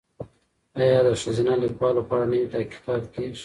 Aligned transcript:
ایا 0.81 0.99
د 1.05 1.09
ښځینه 1.21 1.53
لیکوالو 1.63 2.01
په 2.09 2.13
اړه 2.15 2.25
نوي 2.31 2.47
تحقیقات 2.53 3.03
کیږي؟ 3.13 3.39